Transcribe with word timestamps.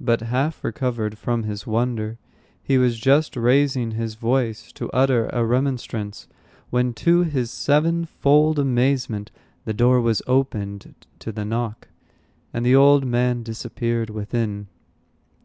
But 0.00 0.20
half 0.20 0.62
recovered 0.62 1.18
from 1.18 1.42
his 1.42 1.66
wonder, 1.66 2.16
he 2.62 2.78
was 2.78 2.96
just 2.96 3.36
raising 3.36 3.90
his 3.90 4.14
voice 4.14 4.70
to 4.70 4.88
utter 4.92 5.28
a 5.32 5.44
remonstrance, 5.44 6.28
when, 6.70 6.92
to 6.94 7.24
his 7.24 7.50
sevenfold 7.50 8.60
amazement, 8.60 9.32
the 9.64 9.74
door 9.74 10.00
was 10.00 10.22
opened 10.28 10.94
to 11.18 11.32
the 11.32 11.44
knock, 11.44 11.88
and 12.52 12.64
the 12.64 12.76
old 12.76 13.04
man 13.04 13.42
disappeared 13.42 14.10
within. 14.10 14.68